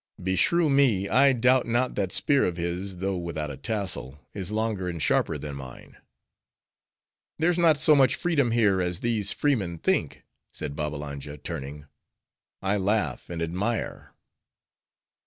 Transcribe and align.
Beshrew 0.19 0.67
me, 0.67 1.07
I 1.07 1.31
doubt 1.31 1.67
not, 1.67 1.93
that 1.93 2.11
spear 2.11 2.43
of 2.45 2.57
his, 2.57 2.97
though 2.97 3.17
without 3.19 3.51
a 3.51 3.55
tassel, 3.55 4.17
is 4.33 4.51
longer 4.51 4.89
and 4.89 4.99
sharper 4.99 5.37
than 5.37 5.53
mine." 5.55 5.95
"There's 7.37 7.59
not 7.59 7.77
so 7.77 7.93
much 7.95 8.15
freedom 8.15 8.49
here 8.49 8.81
as 8.81 9.01
these 9.01 9.31
freemen 9.31 9.77
think," 9.77 10.23
said 10.51 10.75
Babbalanja, 10.75 11.37
turning; 11.37 11.85
"I 12.63 12.77
laugh 12.77 13.29
and 13.29 13.43
admire." 13.43 14.15